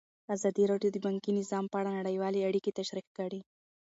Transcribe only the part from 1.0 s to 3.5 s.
بانکي نظام په اړه نړیوالې اړیکې تشریح کړي.